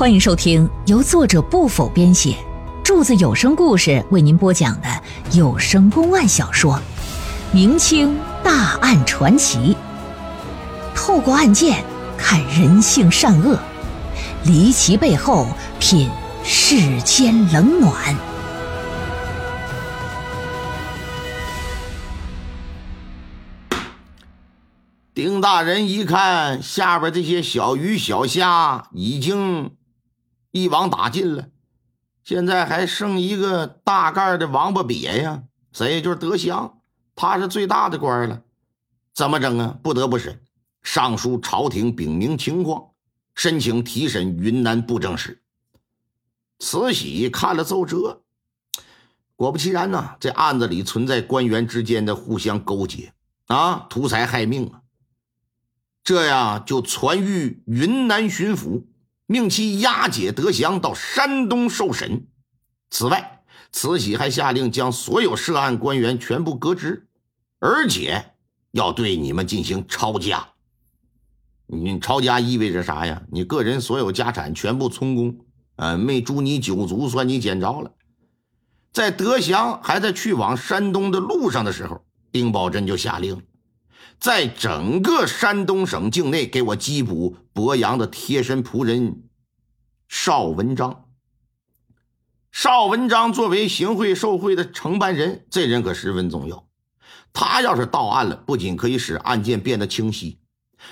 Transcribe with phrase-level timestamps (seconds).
[0.00, 2.34] 欢迎收听由作者不否编写，
[2.82, 4.88] 柱子有声故事为您播讲的
[5.32, 6.72] 有声公案小说
[7.52, 9.76] 《明清大案传奇》，
[10.96, 11.84] 透过案件
[12.16, 13.58] 看人性善恶，
[14.46, 15.46] 离奇背后
[15.78, 16.08] 品
[16.42, 18.16] 世间冷暖。
[25.12, 29.72] 丁大人一看下边这些小鱼小虾已经
[30.52, 31.48] 一网打尽了，
[32.24, 36.80] 现在还剩一个大盖的王八瘪呀，谁就是德祥，
[37.14, 38.42] 他是最大的官了，
[39.14, 39.78] 怎么整啊？
[39.82, 40.40] 不得不审，
[40.82, 42.90] 上书朝廷禀明情况，
[43.34, 45.42] 申请提审云南布政使。
[46.58, 48.22] 慈禧看了奏折，
[49.36, 53.12] 果不其然呐，这案子里存在官员之间的互相勾结
[53.46, 54.82] 啊，图财害命啊。
[56.02, 58.84] 这样就传谕云南巡抚，
[59.30, 62.26] 命其押解德祥到山东受审。
[62.90, 67.06] 此外，慈禧还下令将所有涉案官员全部革职，
[67.60, 68.32] 而且
[68.72, 70.48] 要对你们进行抄家。
[71.68, 73.22] 你抄家意味着啥呀？
[73.30, 75.38] 你个人所有家产全部充公，
[75.76, 77.92] 呃，没诛你九族，算你捡着了。
[78.92, 83.40] 在德祥还在去往山东的路上的时候，丁宝桢就下令。
[84.18, 89.22] 在整个山东省境内，给我缉捕博阳的贴身仆人
[90.10, 91.08] 邵文章。
[92.50, 96.66] 邵文章作为行贿受贿的承办人，这人可十分重要。
[97.32, 100.40] 他要是到案了，不仅可以使案件变得清晰，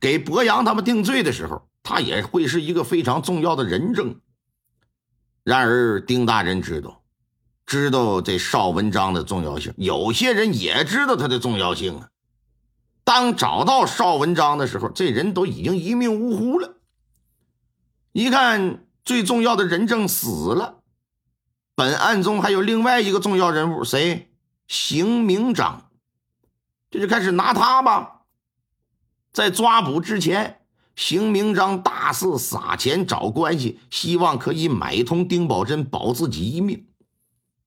[0.00, 4.20] 给博洋他们定罪的时候，他也会是一个非常重要的人证。
[5.42, 7.02] 然而，丁大人知道，
[7.66, 12.08] 知道这邵文章的重要性，有些人也知道他的重要性啊。
[13.02, 16.76] 当找到邵文章的时候，这人都已经一命呜呼了。
[18.12, 20.82] 一看最重要的人证死了，
[21.74, 24.30] 本案中还有另外一个重要人物，谁？
[24.68, 25.90] 邢明章。
[26.90, 28.22] 这就开始拿他吧。
[29.32, 30.60] 在抓捕之前，
[30.96, 36.86] 邢明章大肆撒钱找关系，希望可以买通丁宝珍，保自己一命。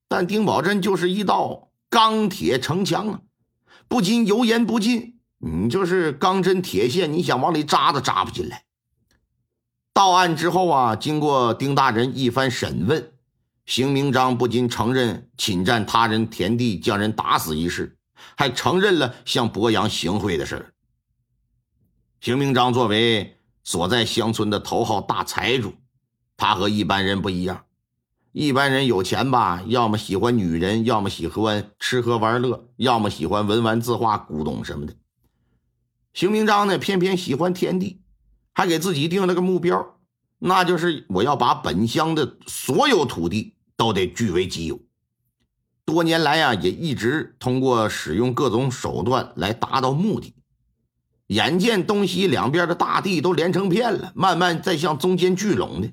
[0.08, 3.22] 但丁宝珍就是一道钢铁城墙啊，
[3.88, 5.19] 不仅油盐不进。
[5.40, 8.63] 你就是钢针铁线，你想往里扎都扎不进来。
[9.94, 13.14] 到案之后啊，经过丁大人一番审问，
[13.66, 17.96] 邢明章不仅承认侵占他人田地、将人打死一事，
[18.36, 20.74] 还承认了向博阳行贿的事
[22.20, 25.76] 邢明章作为所在乡村的头号大财主，
[26.36, 27.66] 他和一般人不一样。
[28.32, 34.96] 一般人有钱吧，要么喜欢女人，要么喜欢吃喝玩乐，要么喜欢文玩字画、古董什么的。
[36.14, 38.02] 邢明章呢，偏偏喜欢田地，
[38.53, 39.97] 还给自己定了个目标，
[40.40, 44.80] 那就是我要把本乡的所有土地都得据为己有。
[45.86, 50.34] 多年来呀，也一直通过使用各种手段来达到目的。
[51.28, 55.91] 眼见东西两边的大地都连成片了，慢慢在向中间聚拢的，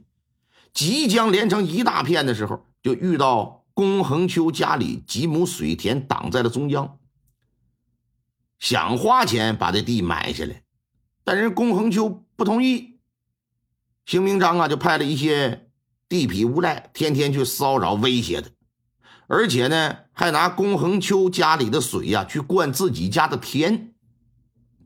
[0.73, 6.99] 即将连成一大片的时候，就遇到龚恒秋家里几亩水田挡在了中央。
[8.59, 10.63] 想花钱把这地买下来，
[11.25, 12.99] 但是龚恒秋不同意。
[14.07, 15.69] 邢明章啊，就派了一些
[16.09, 18.49] 地痞无赖，天天去骚扰威胁他，
[19.27, 23.93] 而且呢，还拿龚恒秋家里的水呀去灌自己家的田。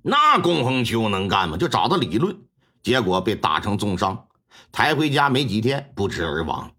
[0.03, 1.57] 那龚恒秋能干吗？
[1.57, 2.37] 就找他理论，
[2.83, 4.27] 结果被打成重伤，
[4.73, 6.73] 抬回家没几天不治而亡。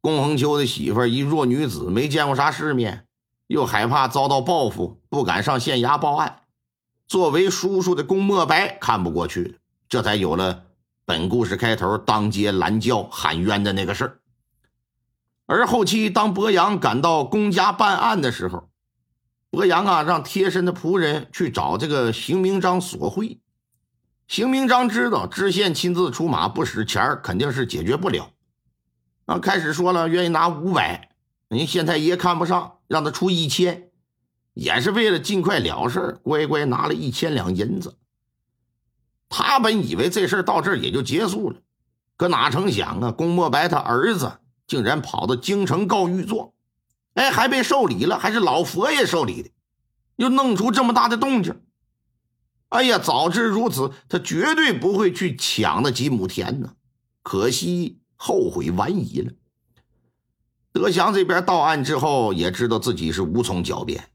[0.00, 3.06] 龚恒秋的媳妇一弱女子，没见过啥世面。
[3.46, 6.39] 又害怕遭到报复，不敢上县衙报案。
[7.10, 9.54] 作为叔叔的龚墨白看不过去了，
[9.88, 10.66] 这才有了
[11.04, 14.20] 本故事开头当街拦轿喊冤的那个事儿。
[15.46, 18.70] 而后期当博阳赶到龚家办案的时候，
[19.50, 23.40] 博阳啊让贴身的仆人去找这个邢明章索贿。
[24.28, 28.30] 邢明章知道知县亲自出马不使钱肯定是解决不了，
[29.26, 31.10] 啊，开始说了愿意拿五百，
[31.48, 32.76] 人县太爷看不上。
[32.86, 33.89] 让他出一千，
[34.54, 37.96] 也是为了尽快了事乖乖拿了一千两银子。
[39.28, 41.56] 他本以为这事到这儿也就结束了，
[42.16, 46.50] 可哪成想啊，龚墨白他儿子竟然跑到京城告御状，
[47.14, 49.50] 哎，还被受理了，还是老佛爷受理的，
[50.16, 51.62] 又弄出这么大的动静。
[52.70, 56.74] 哎呀，早知如此，他绝对不会去抢那几亩田呢。
[57.22, 59.32] 可惜后悔晚矣了。
[60.72, 64.08] 德祥这边到案之后，也知道自己是无从狡辩，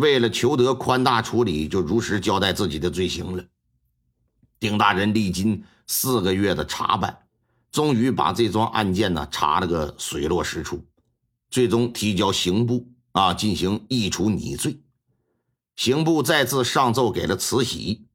[0.00, 3.44] 为了求得宽大处理，就如实交代自己的罪行了。
[4.58, 7.16] 丁大人历经四个月的查办，
[7.70, 10.84] 终于把这桩案件呢查了个水落石出，
[11.50, 14.80] 最终提交刑部啊进行议处拟罪。
[15.76, 18.06] 刑部再次上奏给了慈禧，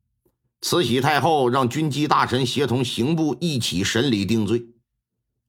[0.61, 4.67] 慈禧太后让军机大臣协同刑部一起审理定罪，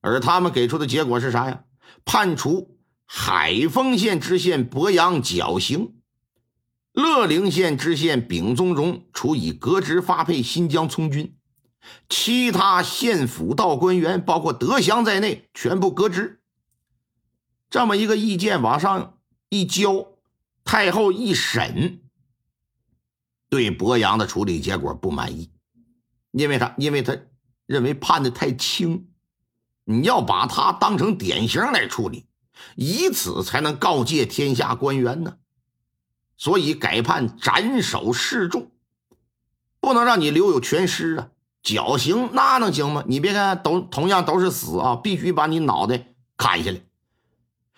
[0.01, 1.65] 而他们给出的结果是啥呀？
[2.05, 5.96] 判处海丰县知县博阳绞刑，
[6.97, 11.37] 乐陵县知县丙宗荣处以革职发配新疆从军。
[12.09, 16.41] 其他县府道官员，包括德祥在内，全部革职。
[17.69, 19.19] 这么一个意见往上
[19.51, 20.07] 一交，
[20.65, 22.01] 太后一审，
[23.51, 25.51] 对博洋的处理结果不满意，
[26.31, 27.15] 因为他因为他
[27.67, 29.11] 认为判的太轻，
[29.85, 32.25] 你要把他当成典型来处理，
[32.75, 35.37] 以此才能告诫天下官员呢。
[36.37, 38.71] 所以改判斩首示众，
[39.81, 41.29] 不能让你留有全尸啊。
[41.63, 43.03] 绞刑那能行吗？
[43.09, 46.81] 你别看都同样都是死啊，必须把你脑袋砍下来。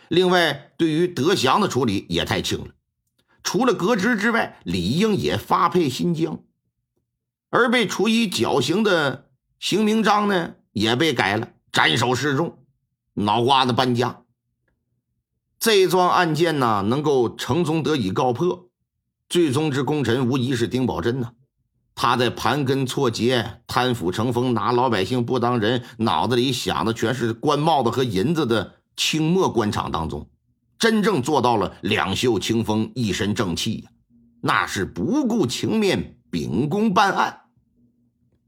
[0.08, 2.75] 另外，对于德祥的处理也太轻了，
[3.43, 6.40] 除了革职之外，理应也发配新疆。
[7.50, 12.58] 而被处以绞刑的刑名章呢，也被改了，斩首示众，
[13.14, 14.22] 脑瓜子搬家。
[15.58, 18.69] 这桩案件呢，能够成功得以告破，
[19.28, 21.32] 最终之功臣无疑是丁宝桢呐。
[21.96, 30.31] 他在盘根错节、贪腐成风、拿老百姓不当人，脑子里想的全是官帽子和银子的清末官场当中，
[30.78, 33.90] 真正做到了两袖清风、一身正气呀！
[34.40, 37.40] 那是不顾情面、秉公办案，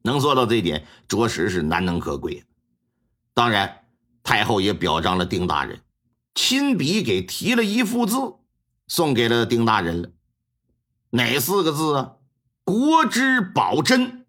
[0.03, 2.45] 能做到这点，着实是难能可贵。
[3.35, 3.81] 当然，
[4.23, 5.81] 太后也表彰了丁大人，
[6.35, 8.17] 亲笔给题了一幅字，
[8.87, 10.11] 送给了丁大人了。
[11.11, 12.13] 哪四个字啊？
[12.65, 14.27] 国之宝珍，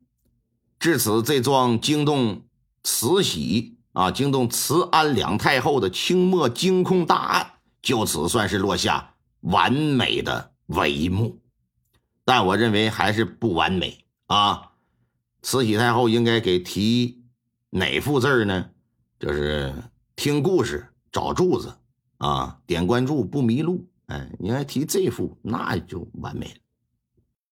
[0.80, 2.44] 至此，这桩惊动
[2.84, 11.40] 慈禧啊、惊动慈安两太后的清末惊空大案，就此算是落下完美的帷幕。
[12.26, 14.72] 但我认为还是不完美啊！
[15.42, 17.26] 慈禧太后应该给提
[17.72, 18.70] 哪副字呢？
[19.20, 19.74] 就是
[20.16, 21.76] 听故事找柱子
[22.22, 23.84] 啊，点关注不迷路。
[24.06, 26.56] 哎，你还提这副，那就完美了。